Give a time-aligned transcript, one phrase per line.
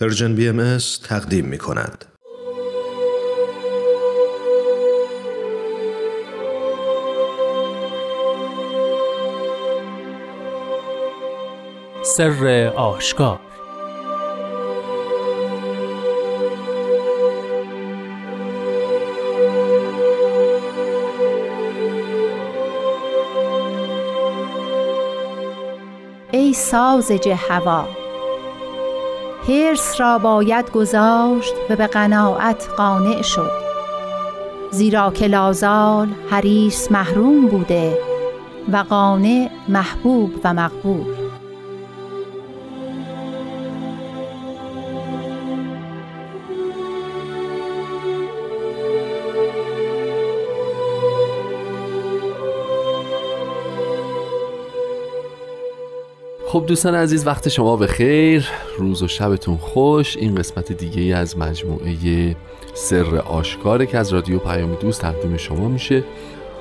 [0.00, 0.78] پرژن بی ام
[1.08, 2.04] تقدیم می کند.
[12.02, 13.40] سر آشکار
[26.32, 27.99] ای سازج هوا
[29.50, 33.50] حرس را باید گذاشت و به قناعت قانع شد.
[34.70, 37.98] زیرا که لازال حریص محروم بوده
[38.72, 41.19] و قانع محبوب و مقبول.
[56.50, 58.48] خب دوستان عزیز وقت شما به خیر.
[58.78, 60.16] روز و شبتون خوش.
[60.16, 62.36] این قسمت دیگه ای از مجموعه
[62.74, 66.04] سر آشکاره که از رادیو پیام دوست تقدیم شما میشه.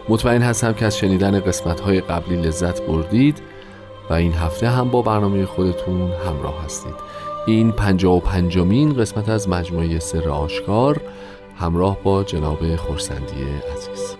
[0.09, 3.41] مطمئن هستم که از شنیدن قسمت های قبلی لذت بردید
[4.09, 6.95] و این هفته هم با برنامه خودتون همراه هستید.
[7.47, 11.01] این پنجا و پنجمین قسمت از مجموعه سر آشکار
[11.59, 13.43] همراه با جناب خورسندی
[13.75, 14.18] عزیز.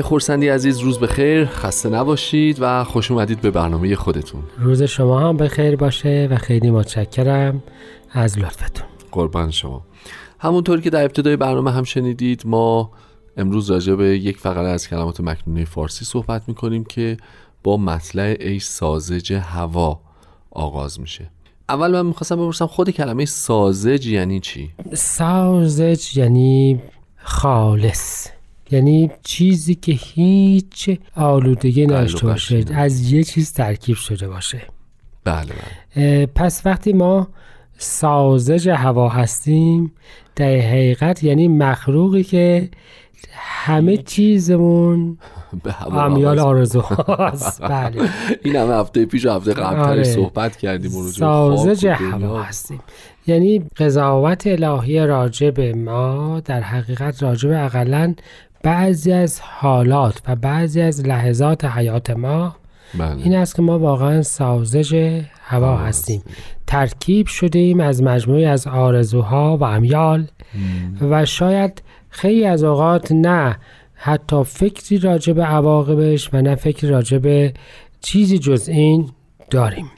[0.00, 4.42] آقای خورسندی عزیز روز بخیر خسته نباشید و خوش اومدید به برنامه خودتون.
[4.58, 7.62] روز شما هم بخیر باشه و خیلی متشکرم
[8.10, 8.86] از لطفتون.
[9.12, 9.86] قربان شما.
[10.38, 12.90] همونطور که در ابتدای برنامه هم شنیدید ما
[13.36, 17.16] امروز راجع به یک فقره از کلمات مکنونه فارسی صحبت می‌کنیم که
[17.62, 20.00] با مطلع ای سازج هوا
[20.50, 21.30] آغاز میشه.
[21.68, 26.80] اول من می‌خواستم بپرسم خود کلمه سازج یعنی چی؟ سازج یعنی
[27.16, 28.28] خالص.
[28.70, 34.62] یعنی چیزی که هیچ آلودگی نداشته باشه از یه چیز ترکیب شده باشه.
[35.24, 35.52] بله
[35.96, 36.26] بله.
[36.26, 37.28] پس وقتی ما
[37.78, 39.92] سازج هوا هستیم
[40.36, 42.68] در حقیقت یعنی مخلوقی که
[43.32, 45.18] همه چیزمون
[45.64, 48.08] به امیال آرزو هست بله.
[48.44, 50.04] این همه هفته پیش و هفته قبل آره.
[50.04, 51.86] صحبت کردیم سازج.
[51.86, 52.80] هوا هستیم.
[53.26, 58.14] یعنی قضاوت الهی راجع به ما در حقیقت راجع به اقلا
[58.62, 62.56] بعضی از حالات و بعضی از لحظات حیات ما
[62.98, 63.22] بله.
[63.22, 66.22] این است که ما واقعا سازج هوا هستیم.
[66.66, 70.26] ترکیب شدیم از مجموعی از آرزوها و امیال
[71.00, 73.56] و شاید خیلی از اوقات نه
[73.94, 77.54] حتی فکری راجع به عواقبش و نه فکری راجع به
[78.00, 79.08] چیزی جز این
[79.50, 79.90] داریم.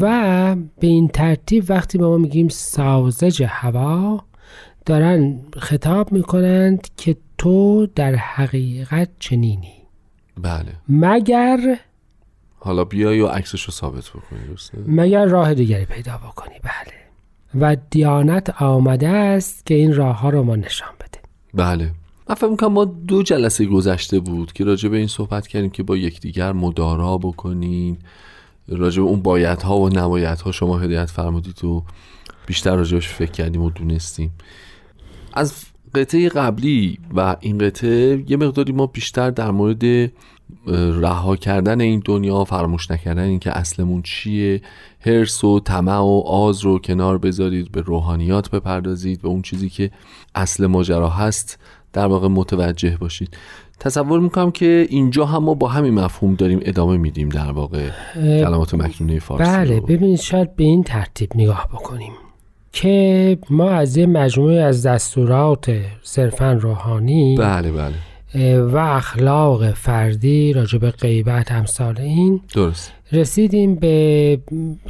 [0.00, 4.20] و به این ترتیب وقتی به ما میگیم سازج هوا
[4.86, 9.72] دارن خطاب می‌کنند که تو در حقیقت چنینی.
[10.42, 10.72] بله.
[10.88, 11.78] مگر
[12.58, 16.94] حالا بیای و عکسش رو ثابت بکنی درسته؟ مگر راه دیگری پیدا بکنی؟ بله.
[17.60, 21.20] و دیانت آمده است که این راه ها رو ما نشان بده.
[21.54, 21.90] بله.
[22.28, 25.82] من فکر می‌کنم ما دو جلسه گذشته بود که راجع به این صحبت کردیم که
[25.82, 27.98] با یکدیگر مدارا بکنین
[28.68, 31.84] راجع به اون بایدها و نبایدها شما هدایت فرمودید و
[32.46, 34.32] بیشتر راجعش فکر کردیم و دونستیم.
[35.32, 40.10] از قطعه قبلی و این قطعه یه مقداری ما بیشتر در مورد
[41.00, 44.60] رها کردن این دنیا فراموش نکردن این که اصلمون چیه
[45.00, 49.90] هرس و طمع و آز رو کنار بذارید به روحانیات بپردازید به اون چیزی که
[50.34, 51.58] اصل ماجرا هست
[51.92, 53.36] در واقع متوجه باشید
[53.80, 58.74] تصور می‌کنم که اینجا هم ما با همین مفهوم داریم ادامه میدیم در واقع کلمات
[58.74, 59.80] مکنونه فارسی بله.
[59.80, 62.12] ببینید شاید به این ترتیب نگاه بکنیم
[62.74, 67.94] که ما از یه مجموعه از دستورات صرفا روحانی بله بله.
[68.60, 72.92] و اخلاق فردی راجع به غیبت امثال این درست.
[73.12, 74.38] رسیدیم به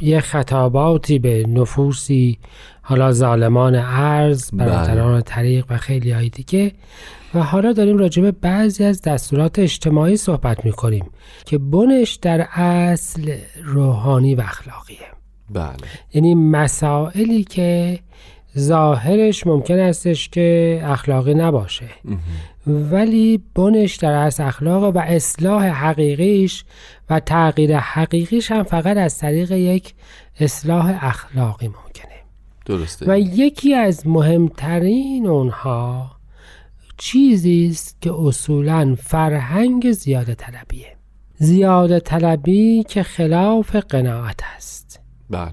[0.01, 2.37] یه خطاباتی به نفوسی
[2.81, 4.65] حالا ظالمان ارز بله.
[4.65, 6.71] برادران طریق و خیلی های دیگه.
[7.33, 11.05] و حالا داریم راجع به بعضی از دستورات اجتماعی صحبت می‌کنیم
[11.45, 15.14] که بنش در اصل روحانی و اخلاقیه.
[15.49, 15.75] بله.
[16.13, 17.99] یعنی مسائلی که
[18.57, 21.89] ظاهرش ممکن استش که اخلاقی نباشه.
[22.67, 26.65] ولی بنش در اصل اخلاق و اصلاح حقیقیش
[27.09, 29.93] و تغییر حقیقیش هم فقط از طریق یک
[30.39, 32.15] اصلاح اخلاقی ممکنه.
[32.65, 33.05] درسته.
[33.09, 36.11] و یکی از مهمترین اونها
[36.97, 40.95] چیزی است که اصولا فرهنگ زیاده طلبیه.
[41.37, 44.84] زیاده طلبی که خلاف قناعت است.
[45.29, 45.51] بله.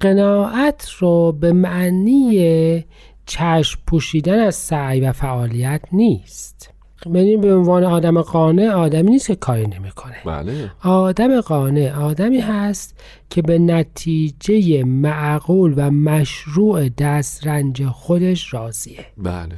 [0.00, 2.84] قناعت رو به معنی
[3.26, 6.70] چشم پوشیدن از سعی و فعالیت نیست.
[7.06, 10.16] یعنی به عنوان آدم قانع آدمی نیست که کاری نمی‌کنه.
[10.24, 10.70] بله.
[10.84, 13.00] آدم قانع آدمی هست
[13.30, 19.06] که به نتیجه معقول و مشروع دسترنج خودش راضیه.
[19.16, 19.54] بله.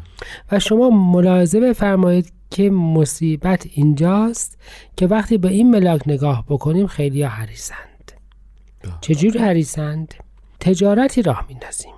[0.52, 4.58] و شما ملاحظه بفرمایید که مصیبت اینجاست
[4.96, 7.89] که وقتی به این ملاک نگاه بکنیم خیلی حریصند
[9.00, 10.14] چجور حریصند؟
[10.60, 11.92] تجارتی راه میندازیم.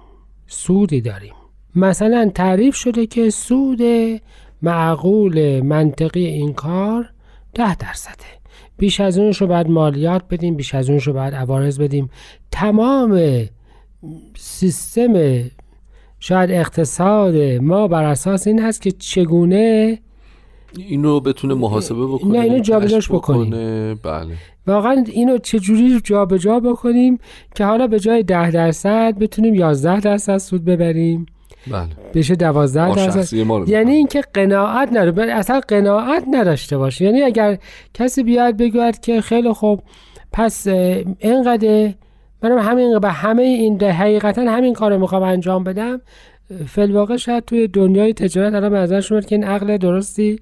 [0.46, 1.34] سودی داریم.
[1.76, 3.82] مثلا تعریف شده که سود
[4.62, 7.10] معقول منطقی این کار
[7.54, 8.24] ده درصده.
[8.78, 12.10] بیش از اونش رو باید مالیات بدیم بیش از اونش رو باید عوارض بدیم.
[12.50, 13.42] تمام
[14.36, 15.42] سیستم
[16.20, 19.98] شاید اقتصاد ما بر اساس این هست که چگونه
[20.76, 23.44] این رو بتونه محاسبه بکنه نه، اینو جابجاش بکنیم.
[23.50, 23.94] بکنه.
[23.94, 24.34] بله
[24.66, 27.18] واقعا اینو چجوری جابجا بکنیم
[27.54, 31.26] که حالا به جای ده درصد بتونیم 11 درصد سود ببریم
[31.66, 33.92] بله بشه 12 ما درصد یعنی.
[33.92, 37.58] اینکه قناعت بل- اصلا قناعت نداشته باشه یعنی اگر
[37.94, 39.82] کسی بیاد بگوید که خیلی خوب
[40.32, 40.66] پس
[41.18, 41.94] اینقدر
[42.42, 46.00] منم همین به همه این ده حقیقتا همین کار رو می‌خوام انجام بدم
[46.66, 50.40] فلواقع شاید توی دنیای تجارت الان به نظر که این عقل درستی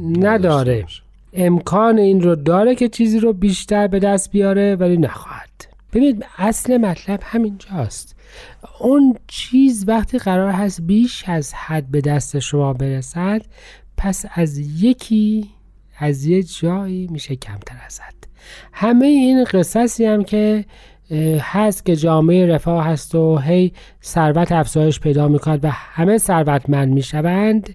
[0.00, 0.86] نداره.
[1.32, 5.66] امکان این رو داره که چیزی رو بیشتر به دست بیاره ولی نخواهد.
[5.92, 8.16] ببینید اصل مطلب همینجاست.
[8.80, 13.42] اون چیز وقتی قرار هست بیش از حد به دست شما برسد
[13.96, 15.50] پس از یکی
[15.98, 18.14] از یه جایی میشه کمتر از حد
[18.72, 20.64] همه این قصصی هم که
[21.40, 23.72] هست که جامعه رفاه هست و هی
[24.02, 27.74] ثروت افزایش پیدا می‌کند و همه ثروتمند می‌شوند.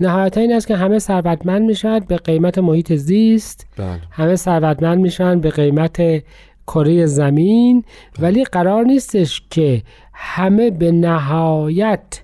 [0.00, 3.66] نهایتا این است که همه ثروتمند می‌شوند به قیمت محیط زیست.
[3.76, 4.00] بله.
[4.10, 6.22] همه ثروتمند میشن به قیمت
[6.66, 7.84] کره زمین.
[8.18, 9.82] ولی قرار نیستش که
[10.12, 12.22] همه به نهایت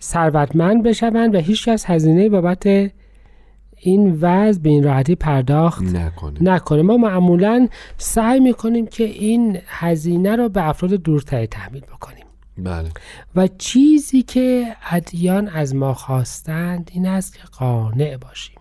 [0.00, 2.92] ثروتمند بشوند و هیچ کس هزینه بابت
[3.84, 6.42] این وضع به این راحتی پرداخت نکنه.
[6.42, 6.82] نکنه.
[6.82, 7.68] ما معمولا
[7.98, 12.24] سعی می‌کنیم که این هزینه رو به افراد دورتری تحمیل بکنیم.
[12.58, 12.88] بله.
[13.36, 18.56] و چیزی که ادیان از ما خواستند این است که قانع باشیم.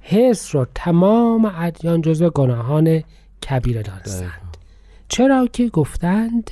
[0.00, 3.02] حس رو تمام ادیان جزو گناهان
[3.48, 4.56] کبیره دانستند.
[5.08, 6.50] چرا که گفتند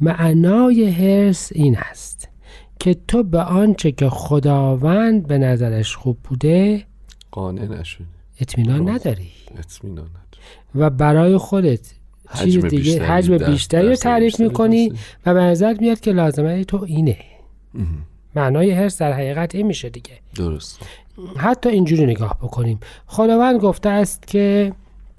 [0.00, 2.28] معنای حرس این است
[2.78, 6.84] که تو به آنچه که خداوند به نظرش خوب بوده
[7.30, 8.04] قانع نشده
[8.40, 8.88] اطمینان.
[8.88, 9.30] نداری.
[9.58, 10.10] اطمینان
[10.74, 11.80] و برای خودت
[12.34, 14.92] چیز حجم دیگه بیشتری، حجم بیشتری رو تعریف می‌کنی.
[15.26, 17.18] و به نظر میاد که لازمه تو اینه.
[18.34, 20.18] معنای حرس در حقیقت این میشه دیگه.
[20.34, 20.80] درست.
[21.36, 22.80] حتی اینجوری نگاه بکنیم.
[23.06, 24.72] خداوند گفته است که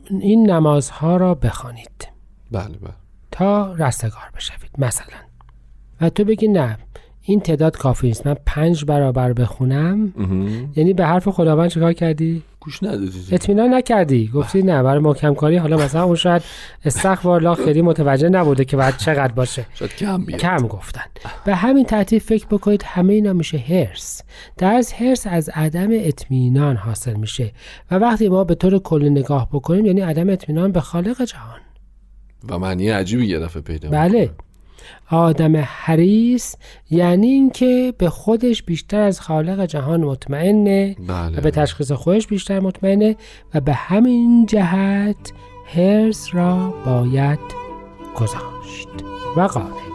[0.10, 2.08] این نمازها را بخوانید.
[2.52, 2.94] بله بله.
[3.32, 5.18] تا رستگار بشوید مثلا.
[6.02, 6.78] و تو بگی نه.
[7.24, 8.28] این تعداد کافی نیست.
[8.28, 10.14] من پنج برابر بخونم.
[10.76, 14.28] یعنی به حرف خداوند چیکار کردی؟ گوش ندادید اطمینان نکردی.
[14.28, 16.42] گفتی نه برای محکم کاری حالا مثلا اون شاید
[16.86, 19.66] استغفر الله خیلی متوجه نبوده که بعد چقدر باشه.
[19.74, 20.40] شاید کم بیاد.
[20.40, 21.02] کم گفتن.
[21.46, 24.22] به همین ترتیب فکر بکنید همه اینا میشه هرس.
[24.58, 27.52] درس هرس از عدم اطمینان حاصل میشه.
[27.92, 31.60] و وقتی ما به طور کلی نگاه بکنیم یعنی عدم اطمینان به خالق جهان.
[32.50, 34.30] و معنی عجیبی یه دفعه پیدا بله.
[35.10, 36.56] آدم حریص
[36.90, 41.38] یعنی اینکه به خودش بیشتر از خالق جهان مطمئنه بله.
[41.38, 43.16] و به تشخیص خودش بیشتر مطمئنه
[43.54, 45.34] و به همین جهت
[45.66, 47.40] هرس را باید
[48.16, 48.88] گذاشت.
[49.38, 49.91] و قانع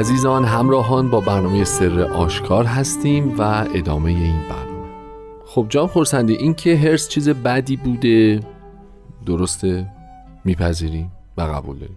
[0.00, 4.88] عزیزان همراهان با برنامه سر آشکار هستیم و ادامه این برنامه.
[5.46, 8.40] خب جان خورسندی این که هرس چیز بدی بوده
[9.26, 9.86] درسته؟
[10.44, 11.96] میپذیریم و قبول داریم.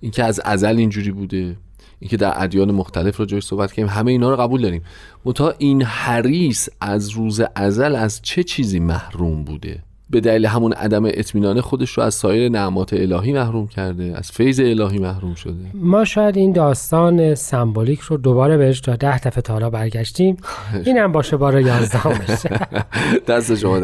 [0.00, 1.56] این که از ازل اینجوری بوده
[2.00, 4.82] این که در ادیان مختلف راجعش صحبت کردیم همه اینا رو قبول داریم.
[5.24, 9.82] منتها این حریص از روز ازل از چه چیزی محروم بوده؟
[10.12, 14.60] به دلیل همون عدم اطمینان خودش رو از سایر نعمات الهی محروم کرده از فیض
[14.60, 15.54] الهی محروم شده.
[15.74, 20.36] ما شاید این داستان سمبولیک رو دوباره بهش تا ده دفعه تا حالا برگشتیم.
[20.84, 22.46] اینم باشه بار یازدهمش
[23.28, 23.80] دست شما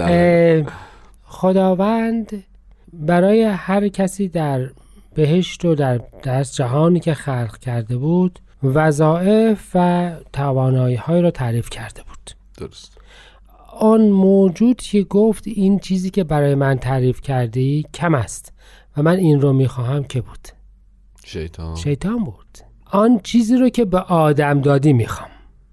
[1.25, 2.45] خداوند
[2.93, 4.69] برای هر کسی در
[5.15, 11.71] بهشت و در, در جهانی که خلق کرده بود وظایف و توانایی های رو تعریف
[11.71, 12.31] کرده بود.
[12.59, 12.99] درست.
[13.73, 18.53] آن موجود که گفت این چیزی که برای من تعریف کرده ای کم است
[18.97, 20.49] و من این رو می‌خواهم که بود.
[21.25, 21.77] شیطان.
[21.77, 22.59] شیطان بود.
[22.91, 25.29] آن چیزی رو که به آدم دادی می‌خوام.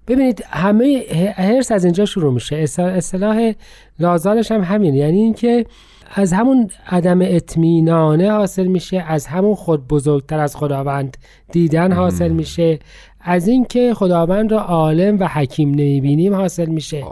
[0.08, 1.04] ببینید همه
[1.36, 2.56] هرس از اینجا شروع میشه.
[2.78, 3.52] اصطلاح
[3.98, 4.94] لازالش هم همین.
[4.94, 5.66] یعنی اینکه
[6.14, 11.16] از همون عدم اطمینانه حاصل میشه از همون خود بزرگتر از خداوند
[11.52, 12.78] دیدن حاصل میشه.
[13.28, 17.04] از اینکه خداوند را عالم و حکیم نمی‌بینیم حاصل میشه.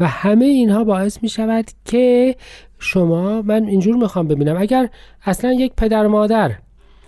[0.00, 2.36] و همه اینها باعث می‌شود که
[2.78, 4.56] شما من اینجور می‌خوام ببینم.
[4.56, 4.88] اگر
[5.24, 6.52] اصلا یک پدر مادر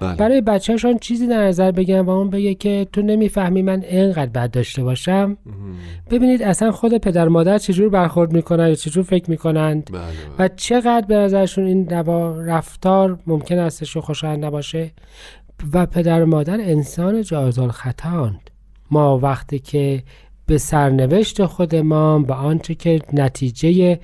[0.00, 0.16] بله.
[0.16, 4.50] برای بچهشان چیزی در نظر بگیرن و اون بگه که تو نمی‌فهمی من اینقدر بد
[4.50, 5.37] داشته باشم
[6.11, 10.46] ببینید اصلا خود پدر مادر چجور برخورد می‌کنن یا چجور فکر می‌کنند بله، بله.
[10.46, 11.88] و چقدر به نظرشون این
[12.46, 14.90] رفتار ممکن استش و خوشایند نباشه.
[15.73, 18.50] و پدر مادر انسان جایزال خطاند
[18.90, 20.02] ما وقتی که
[20.46, 24.00] به سرنوشت خودمان به آنچه که نتیجه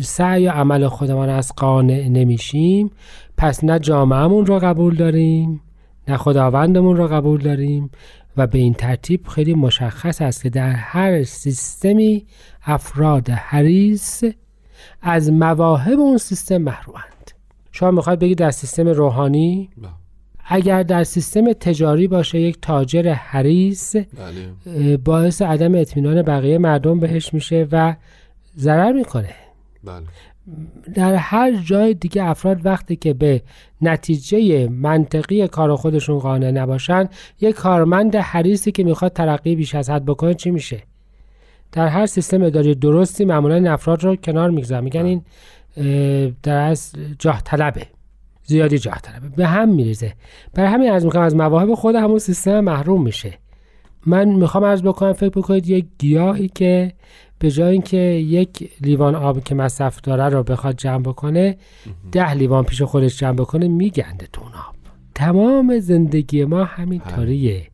[0.00, 2.90] سعی و عمل خودمان از قانع نمیشیم
[3.36, 5.60] پس نه جامعهمون رو قبول داریم
[6.08, 7.90] نه خداوندمون رو قبول داریم
[8.36, 12.26] و به این ترتیب خیلی مشخص است که در هر سیستمی
[12.64, 14.24] افراد حریص
[15.02, 17.30] از مواهب اون سیستم محرومند
[17.72, 19.70] شما می‌خواید بگید در سیستم روحانی.
[19.78, 20.01] بله.
[20.44, 24.96] اگر در سیستم تجاری باشه یک تاجر حریص بله.
[24.96, 27.94] باعث عدم اطمینان بقیه مردم بهش میشه و
[28.58, 29.34] ضرر می‌کنه.
[29.84, 30.02] بله.
[30.94, 33.42] در هر جای دیگه افراد وقتی که به
[33.82, 37.08] نتیجه منطقی کار خودشون قانع نباشن
[37.40, 40.82] یک کارمند حریصی که می‌خواد ترقی بیش از حد بکنه چی میشه؟
[41.72, 44.84] در هر سیستم اداری درستی معمولا این افراد رو کنار می‌گذارن.
[44.84, 45.22] میگن این
[46.42, 47.86] در از جاه طلبه.
[48.52, 50.12] زیادی جاه طلبه به هم میریزه.
[50.54, 53.38] برای همین از می‌کنم از مواهب خود همون سیستم محروم میشه.
[54.06, 56.92] من می‌خوام عرض بکنم فکر بکنید یک گیاهی که
[57.38, 61.56] به جای اینکه یک لیوان آب که مصرف داره رو بخواد جمع بکنه
[62.12, 64.74] ده لیوان پیش خودش جمع بکنه میگنده تو آب.
[65.14, 67.66] تمام زندگی ما همین طوریه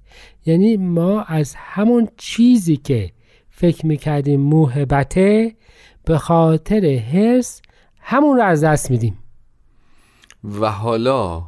[0.47, 3.11] یعنی ما از همون چیزی که
[3.50, 5.52] فکر می‌کردیم موهبته
[6.04, 7.62] به خاطر حس
[8.00, 9.18] همون رو از دست میدیم.
[10.45, 11.42] و حالا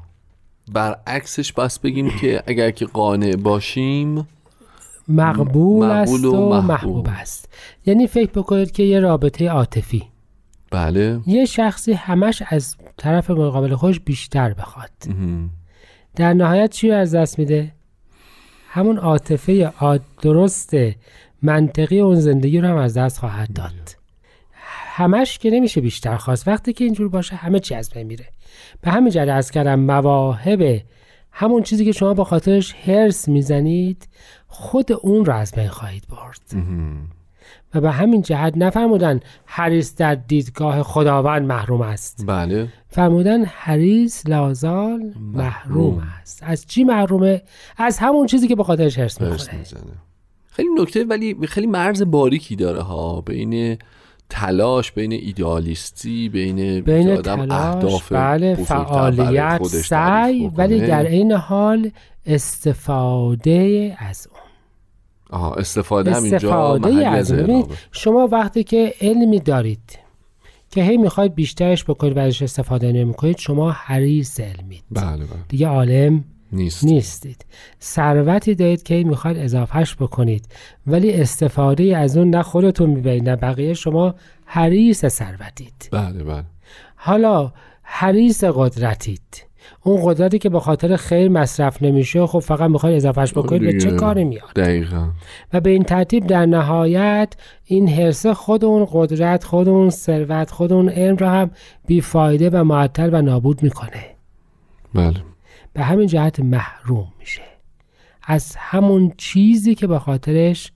[0.73, 4.29] برعکسش بس بگیم که اگر که قانع باشیم
[5.09, 7.09] مقبول, است و, محبوب.
[7.11, 7.49] است.
[7.87, 10.03] یعنی فکر بکنید که یه رابطه عاطفی.
[10.71, 11.21] بله.
[11.27, 14.91] یه شخصی همش از طرف مقابل خوش بیشتر بخواد.
[16.17, 17.73] در نهایت چی از دست میده؟
[18.69, 19.73] همون عاطفه
[20.23, 20.77] درست
[21.43, 23.97] منطقی اون زندگی رو هم از دست خواهد داد.
[24.87, 26.49] همش که نمیشه بیشتر خواست.
[26.49, 28.27] وقتی که اینجور باشه همه چی از بین میره.
[28.81, 30.83] به همین جهت از کردم مواهب
[31.33, 34.09] همون چیزی که شما با خاطرش هرس می‌زنید
[34.49, 36.65] خود اون را از بین خواهید برد.
[37.75, 42.25] و به همین جهت نفرمودن حریص در دیدگاه خداوند محروم است.
[42.27, 42.69] بله.
[42.89, 46.43] فرمودن حریص لازال محروم, است.
[46.43, 47.43] از چی محرومه؟
[47.77, 49.65] از همون چیزی که به خاطرش هرس می‌کنه
[50.53, 53.21] خیلی نکته ولی خیلی مرز باریکی داره ها.
[53.21, 53.79] بین
[54.31, 61.91] تلاش بین ایدئالیستی بین, بین آدم تلاش اهداف بله فعالیت سعی ولی در این حال
[62.27, 64.41] استفاده از اون.
[65.31, 67.67] آها استفاده, استفاده از اون.
[67.93, 69.99] شما وقتی که علمی دارید
[70.71, 75.27] که هی می‌خواید بیشترش بکنید و ازش استفاده نمی‌کنید شما حریص علمید بله بله.
[75.49, 76.85] دیگه عالم نیست.
[76.85, 77.45] نیستید.
[77.83, 80.49] ثروتی دارید که می‌خواید اضافهش بکنید.
[80.87, 83.75] ولی استفاده از اون نه خودتون می‌برید نه بقیه.
[83.75, 84.15] شما
[84.45, 85.89] حریص ثروتید.
[85.93, 86.45] بله بله.
[86.97, 87.53] حالا
[87.83, 89.51] حریص قدرتید.
[89.83, 93.91] اون قدرتی که به خاطر خیر مصرف نمیشه خب فقط می‌خواید اضافهش بکنید به چه
[93.91, 95.11] کاری میاد؟ دقیقا.
[95.53, 100.73] و به این ترتیب در نهایت این حرسه خود اون قدرت خود اون ثروت خود
[100.73, 101.51] اون علم را هم
[101.87, 104.05] بیفایده و معطل و نابود می‌کنه.
[104.95, 105.15] بله.
[105.73, 107.43] به همین جهت محروم میشه.
[108.23, 110.73] از همون چیزی که به خاطرش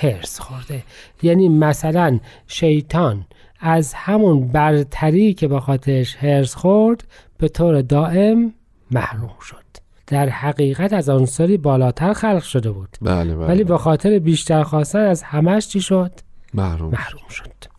[0.00, 0.82] هرس خورده.
[1.22, 3.26] یعنی مثلا شیطان
[3.60, 7.04] از همون برتری که به خاطرش هرس خورد
[7.38, 8.54] به طور دائم
[8.90, 9.64] محروم شد.
[10.06, 12.96] در حقیقت از عنصری بالاتر خلق شده بود.
[13.02, 13.46] بله بله.
[13.46, 16.12] ولی به خاطر بیشتر خواستن از همش چی شد؟
[16.54, 17.77] محروم, محروم شد.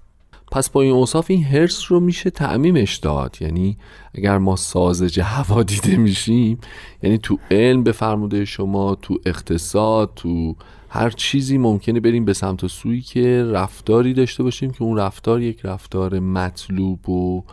[0.51, 3.37] پس با این اوصاف این هرس رو میشه تعمیمش داد.
[3.41, 3.77] یعنی
[4.13, 6.57] اگر ما سازج هوا دیده میشیم
[7.03, 10.55] یعنی تو علم به فرموده شما تو اقتصاد تو
[10.89, 15.59] هر چیزی ممکنه بریم به سمت سوی که رفتاری داشته باشیم که اون رفتار یک
[15.63, 17.43] رفتار مطلوب و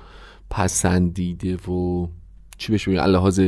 [0.50, 2.06] پسندیده و
[2.58, 3.40] چی بشه بگیم لحاظ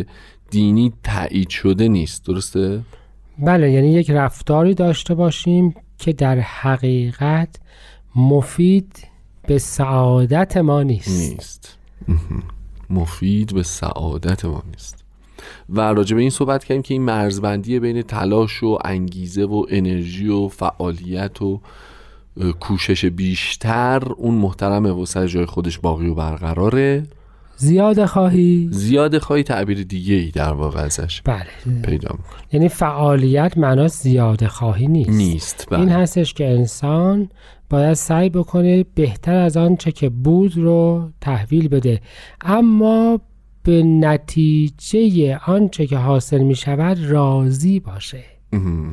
[0.51, 2.27] دینی تایید شده نیست.
[2.27, 2.81] درسته؟
[3.39, 7.61] بله یعنی یک رفتاری داشته باشیم که در حقیقت
[8.17, 9.09] مفید
[9.49, 11.33] به سعادت ما نیست.
[11.33, 11.79] نیست.
[12.91, 15.05] مفید به سعادت ما نیست.
[15.69, 20.29] و راجع به این صحبت کردیم که این مرزبندی بین تلاش و انگیزه و انرژی
[20.29, 21.61] و فعالیت و
[22.61, 27.03] کوشش بیشتر اون محترمه و سر جای خودش باقی و برقراره.
[27.57, 31.47] زیاد خواهی؟ زیاد خواهی تعبیر دیگه ای در واقع ازش بله.
[31.83, 35.11] پیدا می‌کنه یعنی فعالیت معنا زیاده خواهی نیست.
[35.11, 35.81] نیست بله.
[35.81, 37.29] این هستش که انسان
[37.71, 42.01] باید سعی بکنه بهتر از آنچه که بود رو تحویل بده.
[42.41, 43.21] اما
[43.63, 48.25] به نتیجه آنچه که حاصل می شود راضی باشه.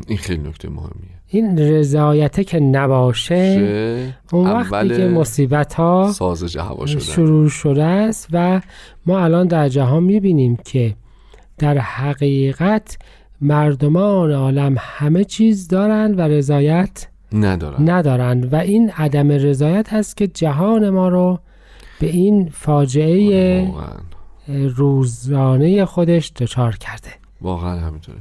[0.08, 1.16] این خیلی نکته مهمیه.
[1.28, 8.62] این رضایته که نباشه اون وقتی که مصیبت ها سازج هوا شروع شده است و
[9.06, 10.96] ما الان در جهان می‌بینیم که
[11.58, 12.98] در حقیقت
[13.42, 17.90] مردمان عالم همه چیز دارند و رضایت ندارن.
[17.90, 21.40] ندارند و این عدم رضایت هست که جهان ما رو
[22.00, 23.72] به این فاجعه
[24.48, 27.10] روزانه خودش دچار کرده.
[27.42, 28.18] واقعا همینطوره.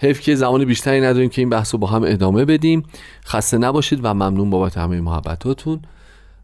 [0.00, 2.82] حیف که زمان بیشتری نداریم که این بحث رو با هم ادامه بدیم.
[3.26, 5.80] خسته نباشید و ممنون بابت همه محبتاتون.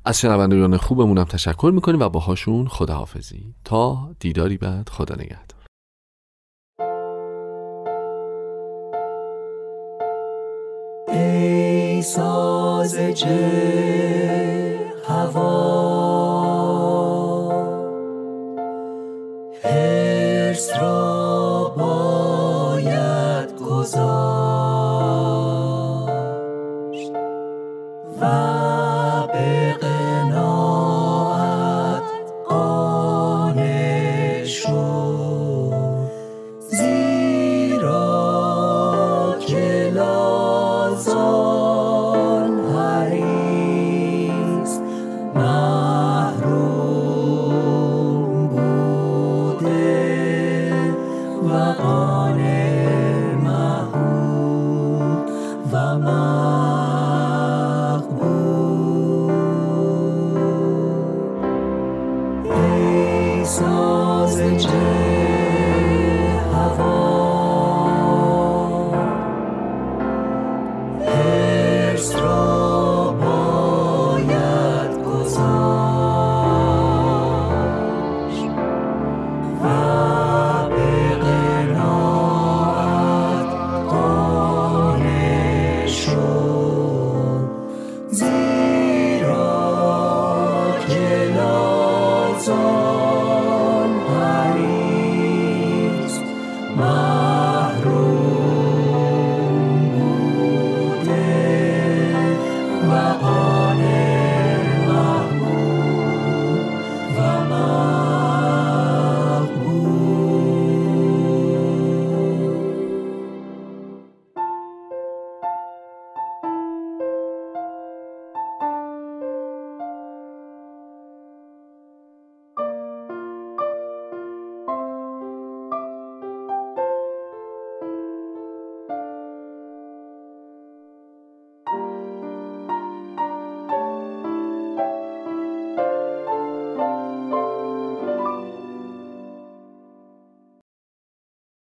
[0.05, 3.55] از شنوندگان خوبمونم تشکر می‌کنیم و باهاشون خداحافظی.
[3.65, 5.60] تا دیداری بعد خدا نگهدار.
[12.01, 13.25] ای سازج
[15.09, 15.90] هوا.